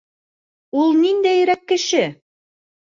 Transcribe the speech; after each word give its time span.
Ул 0.79 0.97
ниндәйерәк 1.03 1.65
кеше? 1.75 2.05